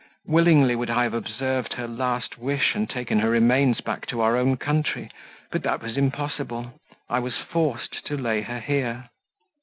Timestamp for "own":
4.35-4.57